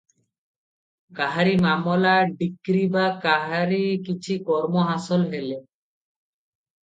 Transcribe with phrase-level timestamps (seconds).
[1.17, 5.61] କାହାରି ମାମଲା ଡିକ୍ରୀ ବା କାହାରି କିଛି କର୍ମ ହାସଲ ହେଲେ